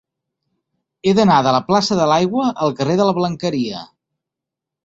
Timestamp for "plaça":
1.69-1.99